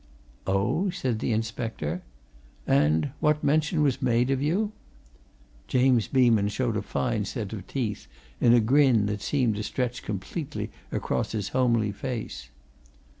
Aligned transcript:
"Oh?" 0.47 0.89
said 0.89 1.19
the 1.19 1.31
inspector. 1.31 2.01
"And 2.65 3.11
what 3.19 3.43
mention 3.43 3.83
was 3.83 4.01
made 4.01 4.31
of 4.31 4.41
you?" 4.41 4.71
James 5.67 6.07
Beeman 6.07 6.47
showed 6.47 6.75
a 6.75 6.81
fine 6.81 7.23
set 7.25 7.53
of 7.53 7.67
teeth 7.67 8.07
in 8.39 8.51
a 8.51 8.59
grin 8.59 9.05
that 9.05 9.21
seemed 9.21 9.57
to 9.57 9.63
stretch 9.63 10.01
completely 10.01 10.71
across 10.91 11.33
his 11.33 11.49
homely 11.49 11.91
face. 11.91 12.49